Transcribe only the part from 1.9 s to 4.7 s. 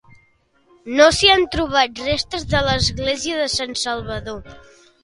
restes de l'església de Sant Salvador.